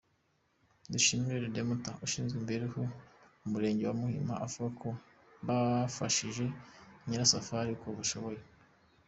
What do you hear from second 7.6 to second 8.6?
uko bashoboye.